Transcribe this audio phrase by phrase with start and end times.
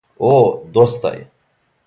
[0.29, 0.31] О,
[0.79, 1.29] доста је!